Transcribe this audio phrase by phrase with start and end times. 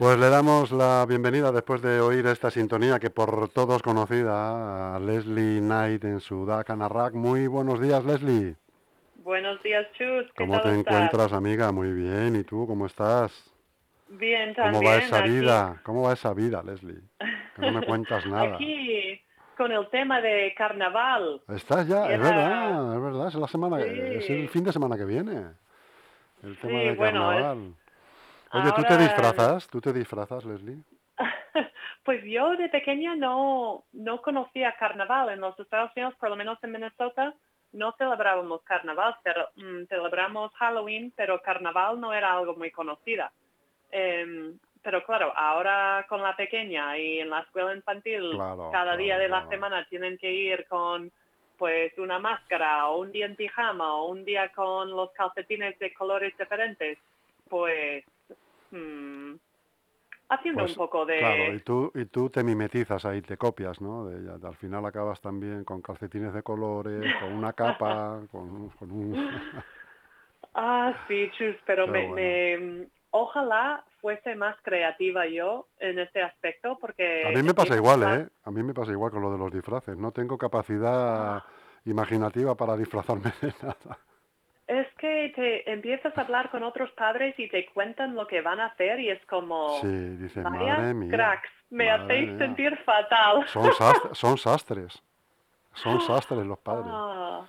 [0.00, 4.98] Pues le damos la bienvenida después de oír esta sintonía que por todos conocida a
[4.98, 7.12] Leslie Knight en su Rack.
[7.12, 8.56] Muy buenos días, Leslie.
[9.16, 10.24] Buenos días, Chus.
[10.38, 11.70] ¿Cómo te encuentras, amiga?
[11.70, 12.34] Muy bien.
[12.34, 13.52] ¿Y tú cómo estás?
[14.08, 14.82] Bien, también.
[14.82, 15.80] ¿Cómo va esa vida?
[15.82, 17.02] ¿Cómo va esa vida, Leslie?
[17.54, 18.54] Que no me cuentas nada.
[18.54, 19.20] Aquí,
[19.54, 21.42] con el tema de carnaval.
[21.46, 25.04] Estás ya, es verdad, es verdad, es la semana, es el fin de semana que
[25.04, 25.42] viene.
[26.42, 27.74] El tema de carnaval.
[28.52, 29.68] Oye, ¿tú te disfrazas?
[29.68, 30.82] ¿Tú te disfrazas, Leslie?
[32.04, 35.30] pues yo de pequeña no, no conocía carnaval.
[35.30, 37.34] En los Estados Unidos, por lo menos en Minnesota,
[37.72, 43.26] no celebrábamos carnaval, pero mm, celebramos Halloween, pero carnaval no era algo muy conocido.
[43.92, 48.38] Em, pero claro, ahora con la pequeña y en la escuela infantil,
[48.72, 51.12] cada día de la semana tienen que ir con
[51.58, 55.92] pues una máscara o un día en pijama o un día con los calcetines de
[55.92, 56.96] colores diferentes,
[57.50, 58.02] pues
[58.70, 59.34] mm,
[60.28, 61.18] haciendo pues, un poco de...
[61.18, 64.08] Claro, y tú, y tú te mimetizas ahí, te copias, ¿no?
[64.08, 69.40] al final acabas también con calcetines de colores, con una capa, con, un...
[70.54, 77.24] ah, sí, chus, pero, me, Ojalá fuese más creativa yo en este aspecto porque...
[77.26, 78.28] A mí me pasa igual, ¿eh?
[78.44, 79.96] A mí me pasa igual con lo de los disfraces.
[79.96, 81.46] No tengo capacidad ah.
[81.84, 83.98] imaginativa para disfrazarme de nada.
[85.00, 88.66] Que te empiezas a hablar con otros padres y te cuentan lo que van a
[88.66, 89.80] hacer y es como...
[89.80, 91.10] Sí, dicen, madre mía.
[91.10, 93.48] cracks, me hacéis sentir fatal.
[93.48, 93.72] Son,
[94.12, 95.02] son sastres.
[95.72, 96.86] Son sastres los padres.
[96.90, 97.46] Ah,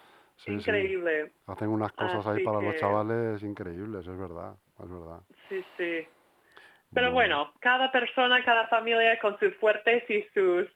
[0.47, 1.33] increíble.
[1.47, 5.19] Hacen unas cosas ahí para los chavales increíbles, es verdad, es verdad.
[5.49, 6.07] Sí, sí.
[6.93, 10.67] Pero bueno, cada persona, cada familia con sus fuertes y sus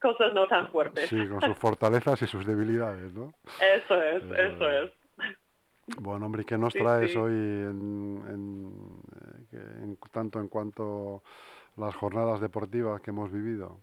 [0.00, 1.10] cosas no tan fuertes.
[1.10, 3.34] Sí, con sus fortalezas y sus debilidades, ¿no?
[3.60, 4.90] Eso es, eso es.
[5.86, 8.22] Bueno, hombre, ¿qué nos traes hoy en,
[9.52, 11.22] en, tanto en cuanto
[11.76, 13.80] las jornadas deportivas que hemos vivido?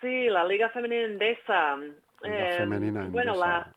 [0.00, 1.76] Sí, la Liga Femenina Endesa.
[2.20, 3.74] Femenina em, Bueno, la,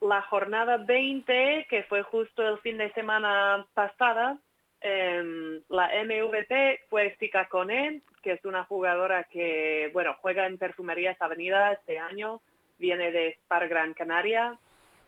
[0.00, 4.38] la jornada 20, que fue justo el fin de semana pasada,
[4.80, 11.20] em, la MVP fue Sika Cone, que es una jugadora que, bueno, juega en Perfumerías
[11.20, 12.40] Avenida este año,
[12.78, 14.56] viene de Spar Gran Canaria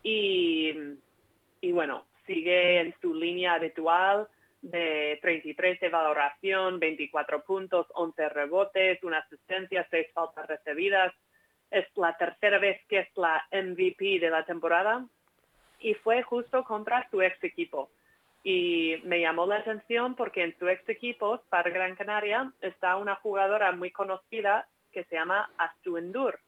[0.03, 0.73] y
[1.61, 4.27] y bueno, sigue en su línea habitual
[4.61, 11.13] de 33 de valoración, 24 puntos, 11 rebotes, una asistencia, 6 faltas recibidas.
[11.69, 15.05] Es la tercera vez que es la MVP de la temporada
[15.79, 17.89] y fue justo contra su ex equipo.
[18.43, 23.15] Y me llamó la atención porque en su ex equipo, para Gran Canaria, está una
[23.15, 26.39] jugadora muy conocida que se llama Astu Endur,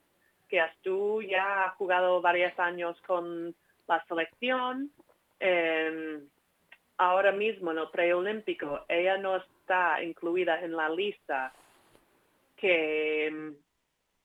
[0.50, 3.56] que Astu ya ha jugado varios años con
[3.88, 4.92] la selección
[5.46, 6.26] Em,
[6.98, 11.52] ahora mismo en el preolímpico ella no está incluida en la lista
[12.56, 13.54] que em,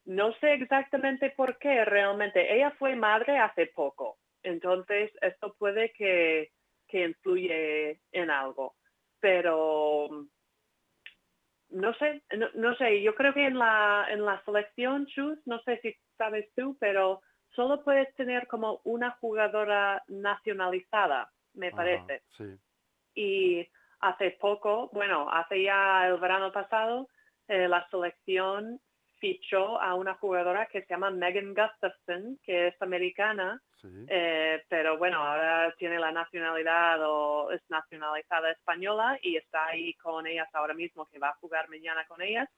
[0.05, 2.55] no sé exactamente por qué realmente.
[2.55, 6.53] Ella fue madre hace poco, entonces esto puede que,
[6.87, 8.77] que influye en algo,
[9.19, 10.25] pero
[11.71, 12.23] no sé,
[12.55, 16.49] no, sé, yo creo que en la, en la selección, Chus, no sé si sabes
[16.55, 17.23] tú, pero
[17.55, 22.23] solo puedes tener como una jugadora nacionalizada, me parece.
[23.15, 23.67] Y
[24.01, 27.09] hace poco, bueno, hace ya el verano pasado,
[27.49, 28.81] eh, la selección
[29.19, 33.61] fichó a una jugadora que se llama Megan Gustafson, que es americana,
[34.09, 40.27] eh, pero bueno, ahora tiene la nacionalidad o es nacionalizada española y está ahí con
[40.27, 42.49] ellas ahora mismo, que va a jugar mañana con ellas.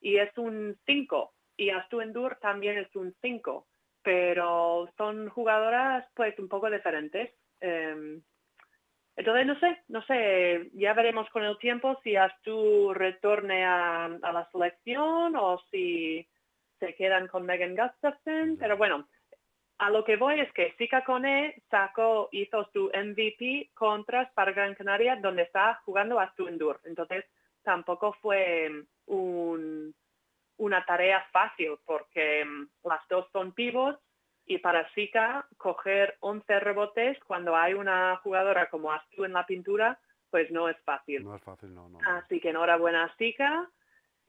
[0.00, 1.34] Y es un 5.
[1.56, 3.66] Y Astu Endur también es un 5
[4.02, 7.30] pero son jugadoras pues un poco diferentes.
[7.60, 8.22] Em,
[9.16, 14.48] entonces, no sé, no sé, ya veremos con el tiempo si Astu retorne a, la
[14.50, 16.26] selección o si
[16.78, 19.06] se quedan con Megan Gustafson, pero bueno,
[19.76, 24.74] a lo que voy es que Sika Kone sacó, hizo su MVP contra Spar Gran
[24.74, 26.80] Canaria, donde está jugando Astu Endur.
[26.84, 27.24] Entonces,
[27.62, 28.70] tampoco fue
[29.06, 29.94] un,
[30.60, 33.96] una tarea fácil porque mm, las dos son pivos
[34.46, 39.98] y para Sika coger 11 rebotes cuando hay una jugadora como Astu en la pintura,
[40.30, 41.24] pues no es fácil.
[41.24, 41.98] No es fácil, no, no.
[42.04, 43.68] Así que enhorabuena Sika.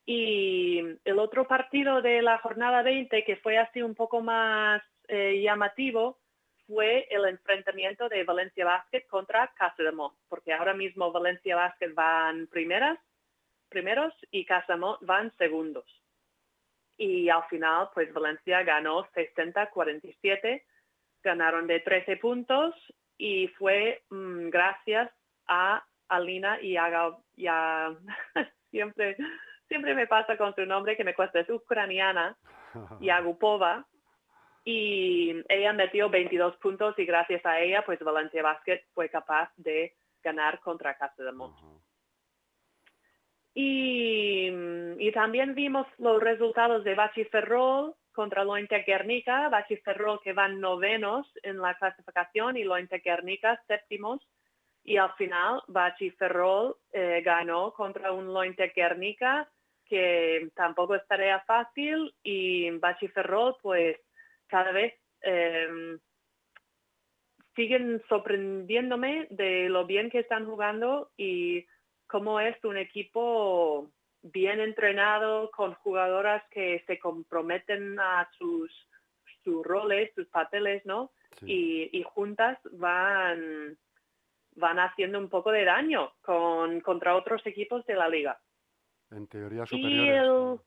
[0.05, 5.41] Y el otro partido de la jornada 20 que fue así un poco más eh,
[5.41, 6.17] llamativo
[6.65, 11.93] fue el enfrentamiento de Valencia Basket contra Casa de Mont, porque ahora mismo Valencia Basket
[11.93, 12.97] van primeras,
[13.69, 16.00] primeros y Casa Mont van segundos
[16.97, 20.63] y al final pues Valencia ganó 60-47,
[21.23, 22.75] ganaron de 13 puntos
[23.17, 25.11] y fue mm, gracias
[25.47, 27.95] a Alina y a,
[28.71, 29.17] siempre,
[29.67, 32.37] siempre me pasa con su nombre que me cuesta, es ucraniana,
[32.99, 33.85] Yagupova,
[34.65, 39.95] y ella metió 22 puntos y gracias a ella, pues Valencia Basket fue capaz de
[40.23, 41.57] ganar contra Casa de Mont.
[43.53, 44.49] Y,
[44.97, 50.59] y, también vimos los resultados de Bachi Ferrol contra Lointe Guernica, Bachi Ferrol que van
[50.59, 54.21] novenos en la clasificación y Lointe Guernica séptimos.
[54.83, 59.47] Y al final Bachi Ferrol eh, ganó contra un Lointe Guernica
[59.91, 63.97] que tampoco es tarea fácil y Bachi Ferrol pues
[64.47, 65.99] cada vez em,
[67.55, 71.65] siguen sorprendiéndome de lo bien que están jugando y
[72.11, 73.89] cómo es un equipo
[74.21, 78.69] bien entrenado con jugadoras que se comprometen a sus,
[79.45, 81.11] sus roles, sus papeles, ¿no?
[81.43, 83.77] Y, juntas van,
[84.55, 88.37] van haciendo un poco de daño con, contra otros equipos de la liga.
[89.09, 90.59] En teoría superiores.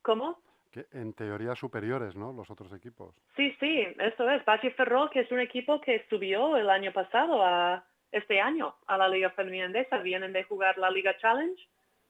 [0.00, 0.40] ¿Cómo?
[0.92, 2.34] en teoría superiores, ¿no?
[2.34, 3.14] Los otros equipos.
[3.34, 4.44] Sí, sí, eso es.
[4.44, 7.82] Bachi Ferrol, que es un equipo que subió el año pasado a
[8.16, 9.98] este año a la Liga Femenina Endesa.
[9.98, 11.60] Vienen de jugar la Liga Challenge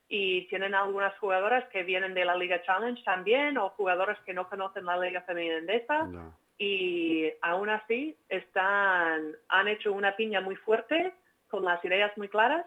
[0.08, 4.49] y tienen algunas jugadoras que vienen de la Liga Challenge también o jugadoras que no
[4.49, 6.08] conocen la Liga Femenina Endesa.
[6.58, 11.12] Y aún así están, han hecho una piña muy fuerte
[11.49, 12.67] con las ideas muy claras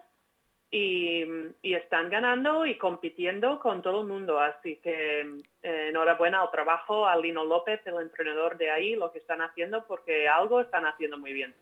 [0.72, 1.26] y,
[1.64, 4.40] están ganando y compitiendo con todo el mundo.
[4.40, 9.20] Así que eh, enhorabuena al trabajo a Lino López, el entrenador de ahí, lo que
[9.20, 11.54] están haciendo, porque algo están haciendo muy bien.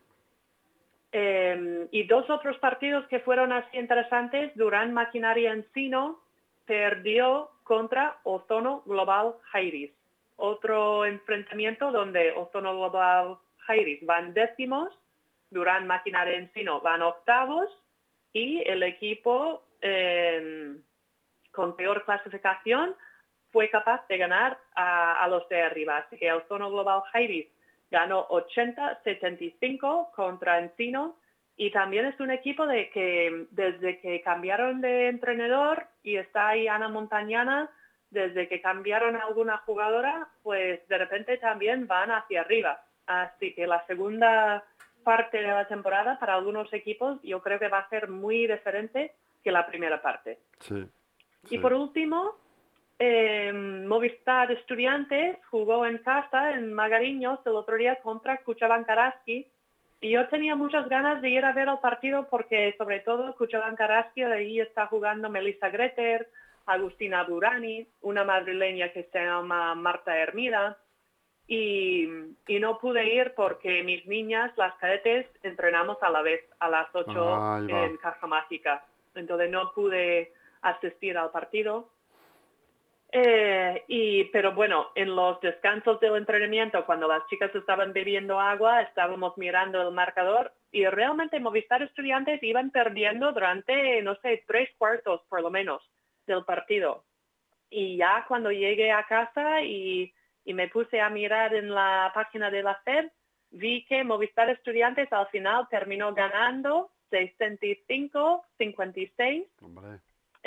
[1.12, 6.20] Em, y dos otros partidos que fueron así interesantes, Durán Maquinaria Encino
[6.66, 9.92] perdió contra Ozono Global Jairis.
[10.36, 14.94] Otro enfrentamiento donde Ozono Global Jairis van décimos,
[15.50, 17.70] Durán Maquinaria Encino van octavos
[18.34, 20.82] y el equipo em,
[21.52, 22.96] con peor clasificación
[23.52, 25.98] fue capaz de ganar a, los de arriba.
[25.98, 27.48] Así que Ozono Global Jairis
[27.90, 31.18] ganó 80-75 contra Encino
[31.56, 36.68] y también es un equipo de que desde que cambiaron de entrenador y está ahí
[36.68, 37.70] Ana Montañana,
[38.12, 42.82] desde que cambiaron a alguna jugadora, pues de repente también van hacia arriba.
[43.08, 44.64] Así que la segunda
[45.04, 49.16] parte de la temporada para algunos equipos yo creo que va a ser muy diferente
[49.44, 50.40] que la primera parte.
[51.50, 52.36] Y por último,
[53.00, 59.48] eh, Movistar Estudiantes jugó en casa en Magariños el otro día contra Cuchaban Karaski
[60.02, 63.76] y yo tenía muchas ganas de ir a ver el partido porque sobre todo Cuchaban
[63.76, 66.30] Karaski, de ahí está jugando Melissa Greter,
[66.66, 70.78] Agustina Durani, una madrileña que se llama Marta Hermida
[71.48, 72.10] y,
[72.60, 77.70] no pude ir porque mis niñas, las cadetes, entrenamos a la vez a las 8
[77.70, 78.84] en Caja Mágica.
[79.16, 81.90] Entonces no pude asistir al partido.
[83.12, 88.82] Eh, y, pero bueno, en los descansos del entrenamiento, cuando las chicas estaban bebiendo agua,
[88.82, 95.22] estábamos mirando el marcador y realmente Movistar Estudiantes iban perdiendo durante, no sé, tres cuartos
[95.30, 95.82] por lo menos
[96.26, 97.06] del partido.
[97.70, 100.14] Y ya cuando llegué a casa y
[100.48, 103.12] y me puse a mirar en la página de la FED,
[103.52, 109.46] vi que Movistar Estudiantes al final terminó ganando 65-56.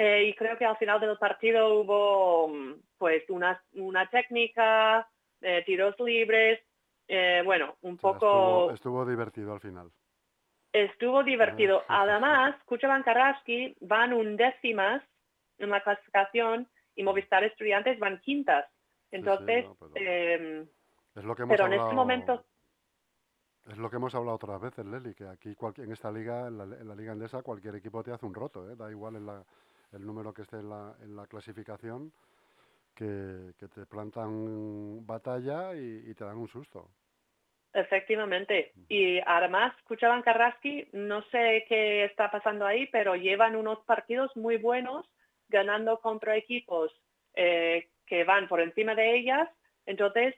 [0.02, 2.50] Eh, y creo que al final del partido hubo
[2.96, 5.06] pues una, una técnica,
[5.42, 6.58] eh, tiros libres,
[7.06, 8.70] eh, bueno, un poco...
[8.70, 9.90] Estuvo, divertido al final.
[10.72, 11.82] Estuvo divertido.
[11.86, 15.02] Además, Kuchaban Karaski van undécimas
[15.58, 16.66] en la clasificación
[16.96, 18.70] y Movistar Estudiantes van quintas.
[19.10, 19.66] Entonces,
[19.96, 20.66] em,
[21.14, 22.44] es lo que hemos pero hablado, en este momento...
[23.70, 26.94] Es lo que hemos hablado otras veces, Leli, que aquí en esta liga, en la,
[26.94, 28.76] liga endesa, cualquier equipo te hace un roto, ¿eh?
[28.76, 29.16] da igual
[29.92, 32.12] el número que esté en la, en la clasificación,
[32.94, 36.90] que, te plantan batalla y, te dan un susto.
[37.72, 38.72] Efectivamente.
[38.88, 44.56] Y además, escuchaban Carrasqui, no sé qué está pasando ahí, pero llevan unos partidos muy
[44.56, 45.08] buenos
[45.48, 46.92] ganando contra equipos
[47.34, 49.48] eh, que van por encima de ellas.
[49.86, 50.34] Entonces,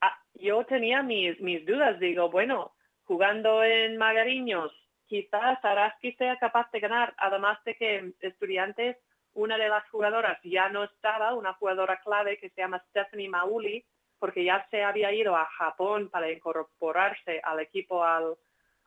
[0.00, 1.98] ah, yo tenía mis, mis dudas.
[1.98, 4.70] Digo, bueno, jugando en Magariños,
[5.08, 8.96] quizás Araski sea capaz de ganar, además de que estudiantes,
[9.34, 13.84] una de las jugadoras ya no estaba, una jugadora clave que se llama Stephanie Mauli,
[14.18, 18.20] porque ya se había ido a Japón para incorporarse al equipo, a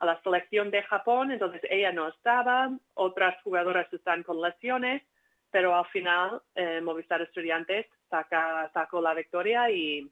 [0.00, 5.02] la selección de Japón, entonces ella no estaba, otras jugadoras están con lesiones,
[5.50, 10.10] pero al final eh, Movistar Estudiantes sacó la victoria y,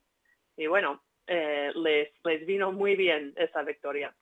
[0.69, 4.15] bueno, eh, les vino muy bien esa victoria.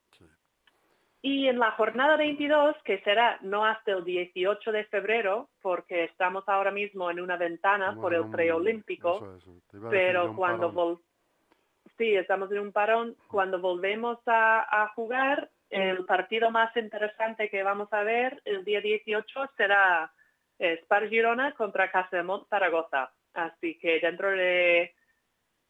[1.21, 6.47] Y en la jornada 22, que será no hasta el 18 de febrero, porque estamos
[6.47, 9.37] ahora mismo en una ventana por el preolímpico,
[9.89, 11.01] pero cuando
[11.97, 17.63] sí, estamos en un parón, cuando volvemos a, a, jugar, el partido más interesante que
[17.63, 20.11] vamos a ver el día 18 será
[20.57, 23.11] Spar Girona contra Casemont Zaragoza.
[23.33, 24.95] Así que dentro de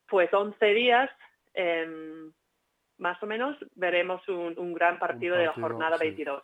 [0.07, 1.09] pues 11 días
[1.53, 2.29] eh,
[2.99, 6.43] más o menos veremos un, gran partido, de la jornada 22.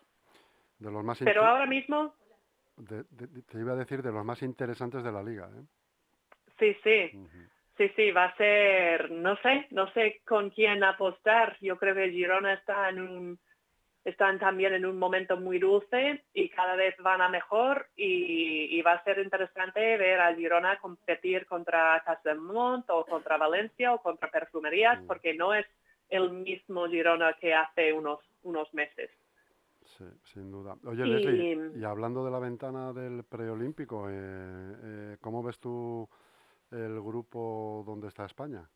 [0.80, 2.14] De los más Pero ahora mismo...
[2.88, 5.48] te iba a decir de los más interesantes de la liga.
[5.48, 5.64] ¿eh?
[6.60, 7.28] Sí, sí.
[7.78, 11.58] Sí, sí, va a ser, no sé, no sé con quién apostar.
[11.60, 13.40] Yo creo que Girona está en un,
[14.06, 18.94] están también en un momento muy dulce y cada vez van a mejor y, va
[18.94, 25.00] a ser interesante ver a Girona competir contra Casemont o contra Valencia o contra Perfumerías
[25.08, 25.66] porque no es
[26.16, 29.10] el mismo Girona que hace unos, unos meses.
[29.98, 30.76] Sí, sin duda.
[30.86, 36.10] Oye, Leslie, y hablando de la ventana del preolímpico, eh, eh, ¿cómo ves tú
[36.72, 38.68] el grupo donde está España?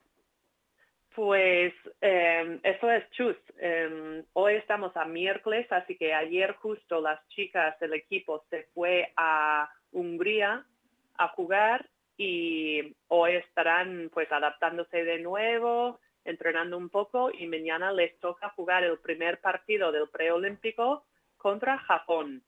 [1.15, 3.36] Pues em, eso es chus.
[3.58, 9.12] Em, hoy estamos a miércoles, así que ayer justo las chicas del equipo se fue
[9.17, 10.65] a Hungría
[11.17, 18.18] a jugar y hoy estarán pues adaptándose de nuevo, entrenando un poco y mañana les
[18.20, 21.06] toca jugar el primer partido del preolímpico
[21.38, 22.44] contra Japón.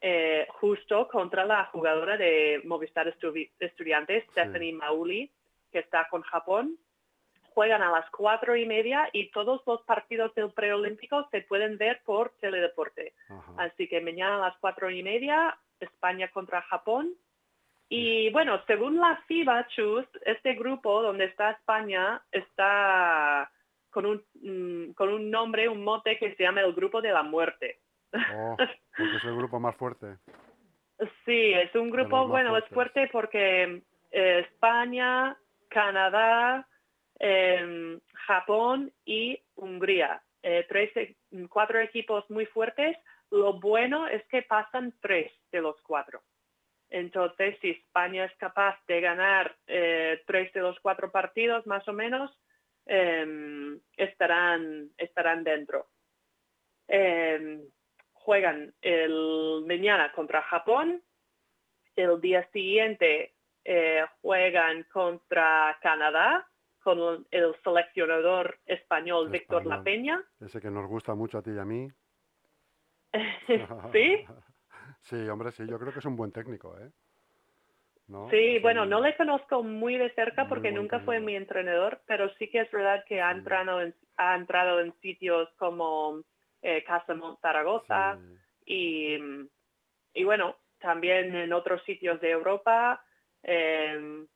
[0.00, 5.30] Eh, justo contra la jugadora de Movistar Estudiantes, Stephanie Mauli,
[5.72, 6.76] que está con Japón.
[7.54, 12.02] Juegan a las cuatro y media y todos los partidos del preolímpico se pueden ver
[12.04, 13.14] por teledeporte.
[13.56, 17.14] Así que mañana a las cuatro y media, España contra Japón
[17.88, 23.50] y bueno, según la FIBA, Chus, este grupo donde está España está
[23.90, 27.22] con un, mm, con un nombre, un mote que se llama el Grupo de la
[27.22, 27.80] Muerte.
[28.12, 28.56] Oh,
[28.96, 30.16] porque es el grupo más fuerte.
[31.24, 35.36] Sí, es un grupo, bueno, es fuerte porque eh, España,
[35.68, 36.66] Canadá,
[37.18, 40.22] em, Japón y Hungría.
[40.42, 40.90] Eh, tres,
[41.48, 42.96] cuatro equipos muy fuertes.
[43.30, 46.22] Lo bueno es que pasan tres de los cuatro.
[46.90, 51.92] Entonces, si España es capaz de ganar eh, tres de los cuatro partidos, más o
[51.92, 52.30] menos,
[52.86, 55.88] em, estarán, estarán dentro.
[56.86, 57.62] Em,
[58.12, 61.02] juegan el mañana contra Japón,
[61.96, 66.46] el día siguiente eh, juegan contra Canadá
[66.82, 70.22] con el seleccionador español, Víctor La Peña.
[70.38, 71.88] Ese que nos gusta mucho a ti y a mí.
[73.92, 74.26] sí.
[75.04, 76.90] Sí, hombre, sí, yo creo que es un buen técnico, ¿eh?
[78.30, 82.48] Sí, bueno, no le conozco muy de cerca porque nunca fue mi entrenador, pero sí
[82.48, 86.22] que es verdad que ha, entrado, en, ha entrado en sitios como
[86.60, 88.18] eh, Casa Zaragoza
[88.66, 89.16] y,
[90.12, 93.02] y, bueno, también en otros sitios de Europa.
[93.42, 94.26] Em,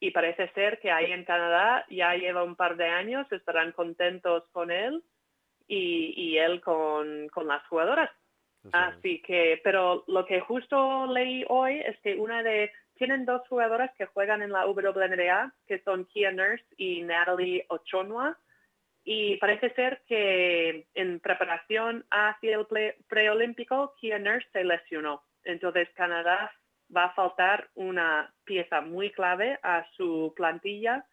[0.00, 4.44] y parece ser que ahí en Canadá ya lleva un par de años, estarán contentos
[4.50, 5.04] con él
[5.68, 8.10] y, y él con, con las jugadoras.
[8.72, 13.90] Así que, pero lo que justo leí hoy es que una de, tienen dos jugadoras
[13.96, 18.36] que juegan en la WNBA, que son Kia Nurse y Natalie Ochonwa,
[19.02, 22.66] y parece ser que en preparación hacia el
[23.08, 25.22] preolímpico, Kia Nurse se lesionó.
[25.44, 26.52] Entonces Canadá
[26.94, 31.06] va a faltar una pieza muy clave a su plantilla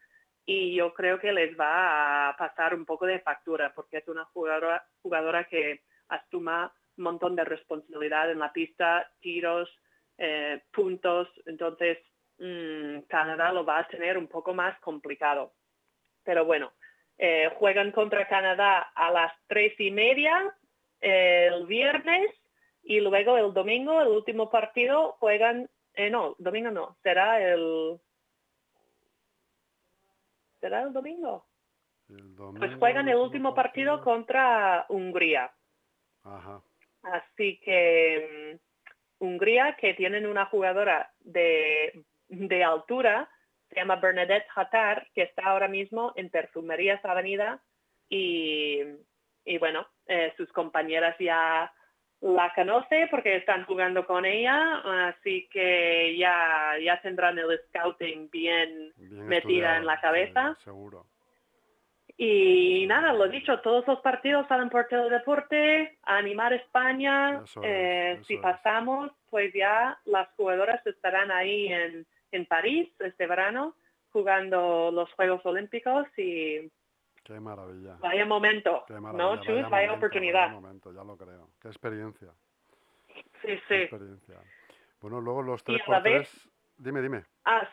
[0.45, 4.25] y yo creo que les va a pasar un poco de factura porque es una
[4.25, 9.69] jugadora, jugadora que asuma un montón de responsabilidad en la pista, tiros,
[10.17, 11.99] eh, puntos, entonces
[12.39, 15.53] mm, Canadá lo va a tener un poco más complicado.
[16.23, 16.73] Pero bueno,
[17.17, 20.53] eh, juegan contra Canadá a las tres y media
[20.99, 22.31] el viernes
[22.83, 27.99] y luego el domingo, el último partido, juegan, eh, no, domingo no, será el...
[30.61, 31.45] ¿Será el domingo?
[32.57, 35.51] pues juegan el último partido, contra Hungría.
[36.23, 36.61] Ajá.
[37.13, 38.57] Así que
[39.19, 42.05] mm, Hungría, que tienen una jugadora de,
[42.63, 43.29] altura,
[43.69, 47.61] se llama Bernadette Hattar, que está ahora mismo en Perfumerías Avenida
[48.09, 48.83] y,
[49.59, 51.71] bueno, eh, sus compañeras ya
[52.21, 58.93] la conoce porque están jugando con ella, así que ya, ya tendrán el scouting bien,
[58.97, 60.55] metida en la cabeza.
[60.63, 61.05] seguro.
[62.19, 67.43] Y nada, lo dicho, todos los partidos salen por Teledeporte, a animar España.
[67.61, 72.05] Eh, si pasamos, pues ya las jugadoras estarán ahí en,
[72.47, 73.75] París este verano
[74.11, 76.71] jugando los Juegos Olímpicos y,
[77.23, 77.97] Qué maravilla.
[77.99, 79.69] Vaya momento, ¿no, Chus?
[79.69, 80.47] Vaya, oportunidad.
[80.47, 81.49] Vaya momento, ya lo creo.
[81.61, 82.29] Qué experiencia.
[83.41, 83.73] Sí, sí.
[83.73, 84.35] experiencia.
[85.01, 86.49] Bueno, luego los tres por tres...
[86.77, 87.23] Dime, dime.
[87.43, 87.67] Ah,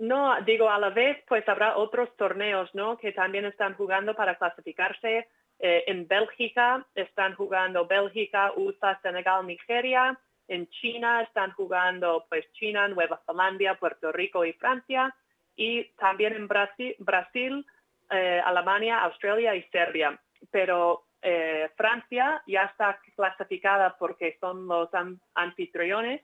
[0.00, 2.96] no, digo, a la vez, pues habrá otros torneos, ¿no?
[2.96, 5.28] Que también están jugando para clasificarse.
[5.58, 10.18] Eh, en Bélgica están jugando Bélgica, USA, Senegal, Nigeria.
[10.48, 15.14] En China están jugando, pues, China, Nueva Zelanda, Puerto Rico y Francia.
[15.54, 17.66] Y también en Brasil, Brasil
[18.10, 20.18] eh, Alemania, Australia y Serbia.
[20.50, 24.88] Pero eh, Francia ya está clasificada porque son los
[25.34, 26.22] anfitriones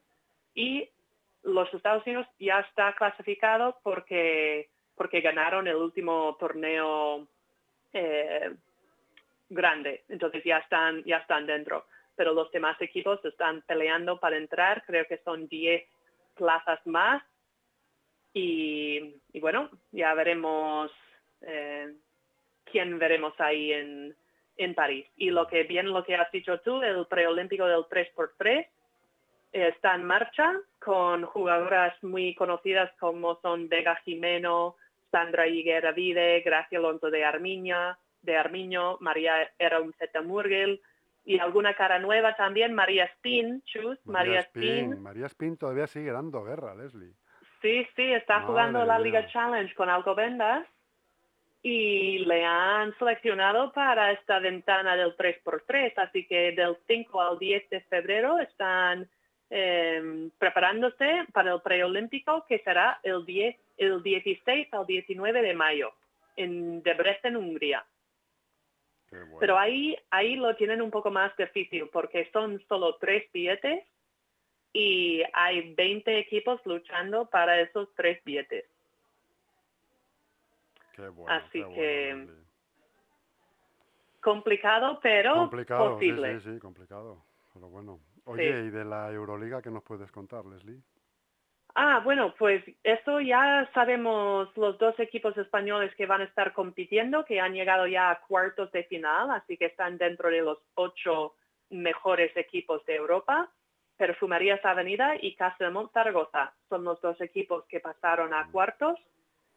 [0.55, 0.89] y
[1.47, 7.27] los Estados Unidos ya está clasificado porque, porque ganaron el último torneo
[7.93, 8.53] eh,
[9.49, 10.05] grande.
[10.09, 11.87] Entonces ya están, ya están dentro.
[12.17, 14.83] Pero los demás equipos están peleando para entrar.
[14.87, 15.85] Creo que son 10
[16.35, 17.23] plazas más.
[18.35, 20.91] Y, bueno, ya veremos
[21.43, 21.95] eh,
[22.65, 24.17] quién veremos ahí en,
[24.57, 25.07] en París.
[25.17, 28.67] Y lo que bien lo que has dicho tú, el preolímpico del 3x3
[29.53, 34.77] está en marcha con jugadoras muy conocidas como son Vega Jimeno,
[35.11, 40.81] Sandra Higuera Vide, Gracia Alonso de Armiña, de Armiño, María Eraunzeta Murgel
[41.25, 45.03] y alguna cara nueva también, María Spin, Chus, María, Spin.
[45.03, 47.15] María Spin todavía sigue dando guerra, Leslie.
[47.63, 50.67] Sí, sí, está jugando la Liga Challenge con Alcobendas
[51.63, 57.71] y le han seleccionado para esta ventana del 3x3, así que del 5 al 10
[57.71, 59.09] de febrero están
[59.49, 65.93] Em, preparándose para el preolímpico que será el, 10, el 16 al 19 de mayo
[66.35, 67.85] en Debrecen, Hungría.
[69.39, 73.85] Pero ahí, ahí lo tienen un poco más difícil porque son solo tres billetes
[74.73, 78.65] y hay 20 equipos luchando para esos tres billetes.
[81.29, 82.27] Así que
[84.21, 86.41] complicado, pero posible.
[86.41, 87.25] Sí, sí, complicado.
[87.55, 90.81] Pero bueno, Oye, ¿y de la Euroliga qué nos puedes contar, Leslie?
[91.77, 97.25] Ah, bueno, pues eso ya sabemos los dos equipos españoles que van a estar compitiendo,
[97.25, 101.35] que han llegado ya a cuartos de final, así que están dentro de los ocho
[101.71, 103.51] mejores equipos de Europa.
[103.97, 108.53] Perfumerías Avenida y de Zaragoza son los dos equipos que pasaron a mm.
[108.53, 108.99] cuartos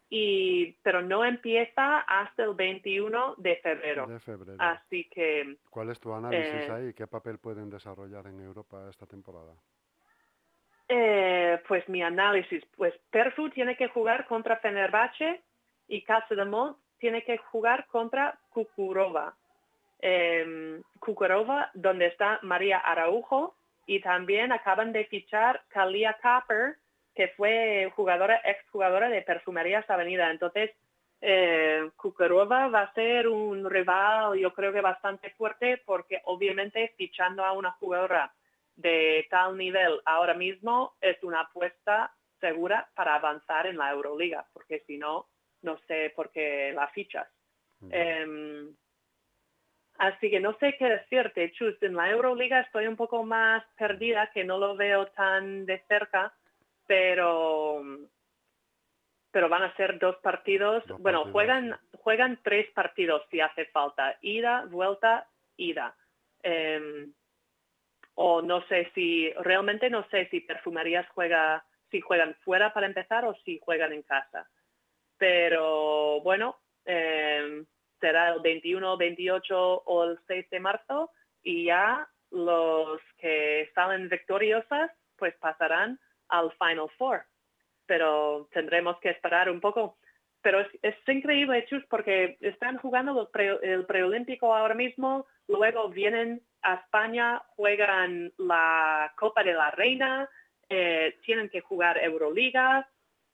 [0.10, 4.08] y pero no empieza hasta el 21 de febrero.
[4.08, 4.58] De febrero.
[4.58, 5.58] Así que...
[5.70, 6.94] ¿Cuál es tu análisis eh, ahí?
[6.94, 9.54] ¿Qué papel pueden desarrollar en Europa esta temporada?
[10.88, 15.44] Eh, pues mi análisis, pues Perfu tiene que jugar contra Fenerbahce
[15.88, 19.36] y Casa de Mont tiene que jugar contra Kukurova.
[20.02, 26.78] Eh, Kukurova, donde está María Araujo, y también acaban de fichar Kalia Copper,
[27.16, 30.32] que fue jugadora, exjugadora de Perfumerías Avenida.
[30.32, 30.72] Entonces,
[31.22, 37.52] eh, va a ser un rival, yo creo que bastante fuerte, porque obviamente fichando a
[37.52, 38.34] una jugadora
[38.76, 44.80] de tal nivel ahora mismo es una apuesta segura para avanzar en la Euroliga, porque
[44.88, 45.28] si no,
[45.62, 47.28] no sé por qué la fichas.
[47.92, 48.74] Em,
[49.98, 51.82] así que no sé qué decirte, Chus.
[51.82, 56.34] En la Euroliga estoy un poco más perdida, que no lo veo tan de cerca
[56.90, 57.84] pero
[59.32, 60.84] pero van a ser dos partidos.
[60.98, 65.96] bueno, juegan juegan tres partidos si hace falta, ida, vuelta, ida.
[66.42, 67.14] Em,
[68.16, 73.24] o no sé si realmente no sé si Perfumerías juega si juegan fuera para empezar
[73.26, 74.50] o si juegan en casa.
[75.20, 77.68] Pero bueno, em,
[78.00, 81.12] será el 21, 28 o el 6 de marzo
[81.44, 86.00] y ya los que salen victoriosas pues pasarán
[86.30, 87.24] al Final Four.
[87.86, 89.98] Pero tendremos que esperar un poco.
[90.42, 93.30] Pero es, increíble, Chus, porque están jugando
[93.62, 100.30] el preolímpico ahora mismo, luego vienen a España, juegan la Copa de la Reina,
[100.70, 102.88] eh, tienen que jugar Euroliga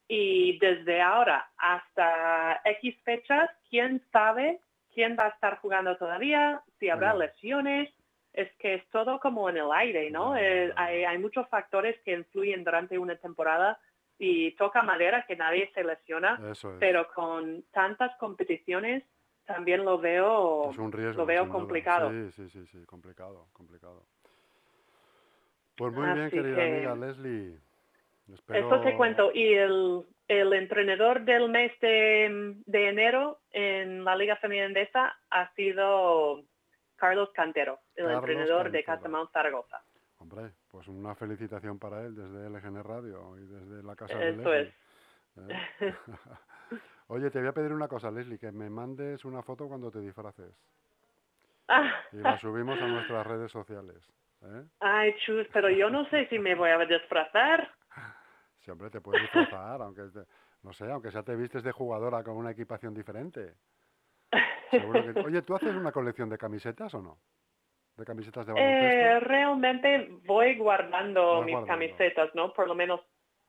[0.08, 4.60] y desde ahora hasta X fechas, quién sabe
[4.96, 7.90] quién va a estar jugando todavía, si habrá lesiones,
[8.36, 10.36] es que es todo como en el aire, ¿no?
[10.36, 13.80] Eh, hay, muchos factores que influyen durante una temporada
[14.17, 16.39] y toca madera que nadie se lesiona,
[16.80, 19.04] pero con tantas competiciones
[19.45, 22.10] también lo veo, lo veo complicado.
[22.10, 24.04] Sí, sí, sí, sí, complicado, complicado.
[25.78, 27.58] Pues muy bien, querida amiga Leslie.
[28.50, 29.32] Eso te cuento.
[29.34, 36.43] Y el, el entrenador del mes de, de enero en la Liga Femenina ha sido
[36.96, 39.82] Carlos Cantero, el entrenador de Casamount Zaragoza.
[40.20, 44.54] Hombre, pues una felicitación para él desde LGN Radio y desde la casa de Eso
[44.54, 44.74] es.
[45.38, 45.96] ¿eh?
[47.08, 50.00] Oye, te voy a pedir una cosa, Leslie, que me mandes una foto cuando te
[50.00, 50.54] disfraces.
[52.12, 53.98] Y la subimos a nuestras redes sociales.
[54.44, 54.64] ¿eh?
[54.80, 57.70] Ay, chus, pero yo no sé si me voy a disfrazar.
[58.62, 60.04] Siempre te puedes disfrazar, aunque
[60.64, 63.56] no sé, aunque ya te vistes de jugadora con una equipación diferente.
[65.26, 67.17] Oye, ¿tú haces una colección de camisetas o no?
[67.98, 68.86] ¿De camisetas de baloncesto?
[68.86, 72.54] Eh, realmente voy guardando mis camisetas, ¿no?
[72.54, 73.02] Por lo menos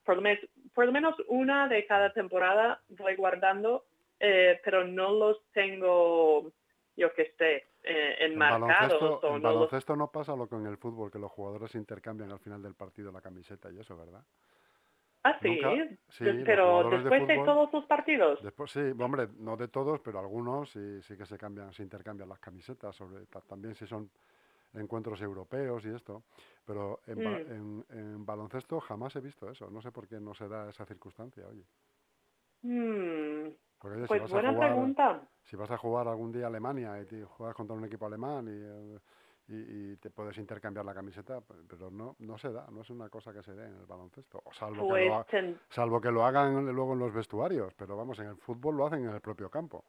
[0.07, 0.41] por lo, menos,
[0.73, 3.85] por lo menos una de cada temporada voy guardando,
[4.21, 6.53] eh, pero no los tengo,
[6.97, 8.93] yo que sé, eh, enmarcados.
[8.93, 12.39] En baloncesto, baloncesto no pasa lo que en el fútbol, que los jugadores intercambian al
[12.39, 14.25] final del partido la camiseta y eso, ¿verdad?
[15.27, 18.41] Ah, sí, pero después de, todos los partidos.
[18.43, 22.29] Después, sí, hombre, no de todos, pero algunos sí, sí que se cambian, se intercambian
[22.29, 24.09] las camisetas, sobre, también si son
[24.75, 26.23] encuentros europeos y esto,
[26.65, 28.25] pero en, mm.
[28.25, 29.69] baloncesto jamás he visto eso.
[29.69, 31.65] No sé por qué no se da esa circunstancia, oye.
[32.63, 33.51] Mm.
[33.81, 35.23] pues buena pregunta.
[35.43, 38.97] Si vas a jugar algún día a Alemania y juegas contra un equipo alemán y,
[39.47, 43.43] te puedes intercambiar la camiseta, pero no no se da, no es una cosa que
[43.43, 46.99] se dé en el baloncesto, salvo, que lo, pues salvo que lo hagan luego en
[46.99, 49.85] los vestuarios, pero vamos, en el fútbol lo hacen en el propio campo.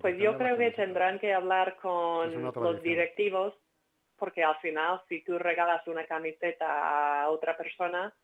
[0.00, 3.54] Pues yo creo que tendrán que hablar con los directivos
[4.20, 8.14] porque al final si tú regalas una camiseta a otra persona,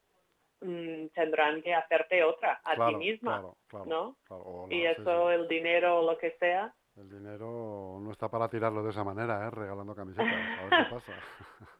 [0.61, 3.43] mm, tendrán que hacerte otra a ti misma,
[3.87, 4.17] ¿no?
[4.69, 8.91] y eso, el dinero o lo que sea, el dinero no está para tirarlo de
[8.91, 9.51] esa manera, ¿eh?
[9.51, 10.27] regalando camisetas.
[10.33, 11.13] A ver qué pasa.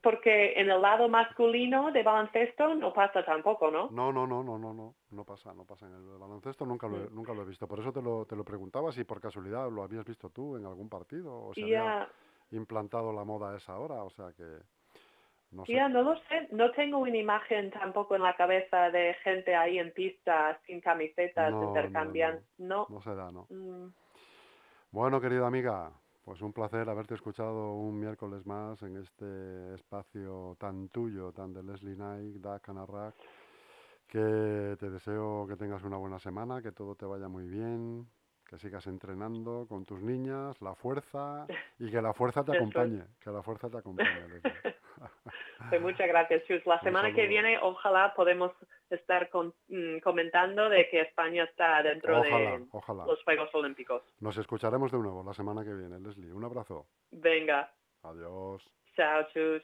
[0.03, 3.89] Porque en el lado masculino de baloncesto no pasa tampoco, ¿no?
[3.91, 5.87] No, no, no, no, no, no, no pasa, no pasa.
[5.87, 7.67] En el baloncesto nunca lo, he, nunca lo he visto.
[7.67, 10.67] Por eso te lo, te lo preguntaba si por casualidad lo habías visto tú en
[10.67, 12.09] algún partido o si había
[12.51, 14.03] implantado la moda a esa hora.
[14.03, 14.45] O sea que
[15.53, 15.73] no sé.
[15.73, 16.49] Ya, no lo sé.
[16.51, 21.55] No tengo una imagen tampoco en la cabeza de gente ahí en pista sin camisetas,
[21.55, 22.41] intercambian.
[22.59, 23.47] No, no, se da, ¿no?
[23.49, 23.89] Mm.
[24.97, 25.91] Bueno, querida amiga,
[26.25, 31.63] pues un placer haberte escuchado un miércoles más en este espacio tan tuyo, tan de
[31.63, 33.15] Leslie Knight, Da Canarrac,
[34.09, 38.07] que te deseo que tengas una buena semana, que todo te vaya muy bien,
[38.49, 41.47] que sigas entrenando con tus niñas, la fuerza
[41.79, 44.41] y que la fuerza te acompañe, que la fuerza te acompañe.
[45.69, 46.65] Pues muchas gracias, Chus.
[46.65, 48.51] La semana que viene ojalá podemos
[48.95, 49.31] estar
[49.69, 52.67] mm, comentando de que España está dentro de
[53.07, 54.03] los Juegos Olímpicos.
[54.21, 56.33] Nos escucharemos de nuevo la semana que viene, Leslie.
[56.33, 56.87] Un abrazo.
[57.11, 57.73] Venga.
[58.03, 58.63] Adiós.
[58.95, 59.63] Chao, Chus.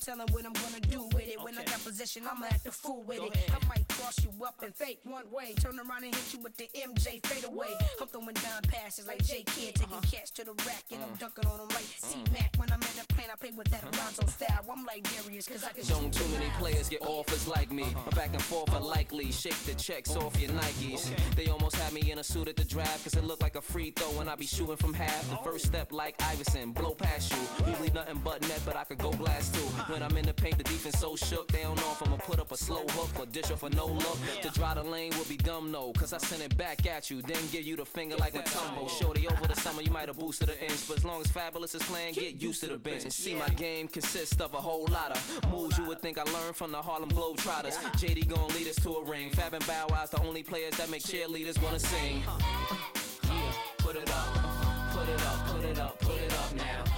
[0.00, 1.40] Telling what I'm gonna do with it.
[1.42, 3.50] When I got possession, I'ma act a fool with it.
[3.50, 5.54] I might cross you up and fake one way.
[5.60, 7.68] Turn around and hit you with the MJ fade away.
[8.00, 10.00] I'm throwing down passes like J Kid, taking uh-huh.
[10.10, 11.16] cats to the rack and I'm uh.
[11.18, 12.54] dunking on them like C Mac.
[12.56, 14.64] When I'm in the plane, I play with that Alonzo style.
[14.70, 17.84] I'm like Darius, cause I can Don't too many players get offers like me.
[18.06, 19.30] I'm back and forth are likely.
[19.32, 21.10] Shake the checks off your Nikes.
[21.36, 23.62] They almost had me in a suit at the draft, cause it looked like a
[23.62, 25.28] free throw when I be shooting from half.
[25.30, 27.66] The first step like Iverson, blow past you.
[27.66, 29.66] Usually nothing but net, but I could go blast too.
[29.92, 32.40] When I'm in the paint, the defense so shook, they don't know if I'ma put
[32.40, 34.18] up a slow hook or dish off for no look.
[34.42, 37.22] To drive the lane would be dumb, no, cause I send it back at you,
[37.22, 38.88] then give you the finger like a tumble.
[38.88, 41.74] Shorty over the summer, you might have boosted the inch, but as long as Fabulous
[41.74, 43.04] is playing, get used to the bench.
[43.04, 46.22] And see, my game consists of a whole lot of moves you would think I
[46.24, 47.76] learned from the Harlem Globetrotters.
[47.98, 49.30] JD gon' lead us to a ring.
[49.30, 52.22] Fab and Bow Wow's the only players that make cheerleaders wanna sing.
[53.24, 56.89] Yeah, put it up, put it up, put it up, put it up now.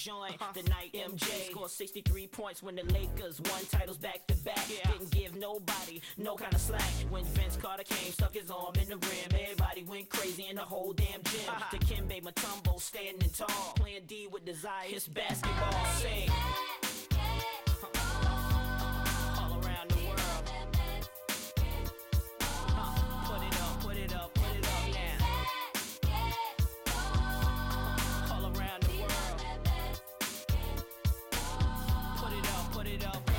[0.00, 0.34] Joint.
[0.40, 0.52] Uh-huh.
[0.54, 4.66] The night MJ scored 63 points when the Lakers won titles back to back.
[4.68, 6.90] Didn't give nobody no kind of slack.
[7.10, 9.40] When Vince Carter came, stuck his arm in the rim.
[9.42, 11.40] Everybody went crazy in the whole damn gym.
[11.48, 11.76] Uh-huh.
[11.76, 14.86] To Kimbe Matumbo standing tall, playing D with desire.
[14.88, 15.84] It's basketball.
[15.96, 16.89] Sing.
[33.00, 33.29] It up.